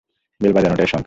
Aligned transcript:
Bell 0.41 0.51
বাজানোটাই 0.53 0.87
সংকেত। 0.87 0.99